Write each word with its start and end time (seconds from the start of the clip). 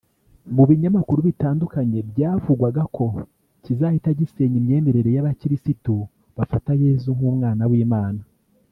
mu 0.55 0.63
binyamakuru 0.69 1.19
bitandukanye 1.29 1.99
byavugwaga 2.11 2.83
ko 2.95 3.05
kizahita 3.63 4.09
gisenya 4.19 4.55
imyemerere 4.61 5.09
y’Abakirisitu 5.15 5.93
bafata 6.37 6.71
Yezu 6.81 7.09
nk’umwana 7.17 7.63
w’Imana 7.71 8.21